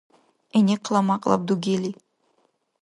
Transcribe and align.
ГӀиникъла 0.51 1.01
мякьлаб 1.07 1.41
дугели 1.47 1.91